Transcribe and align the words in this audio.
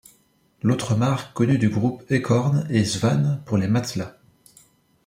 L'autre 0.63 0.95
marque 0.95 1.31
connue 1.35 1.59
du 1.59 1.69
groupe 1.69 2.01
Ekornes 2.11 2.65
est 2.71 2.85
Svane 2.85 3.39
pour 3.45 3.57
les 3.59 3.67
matelas. 3.67 4.17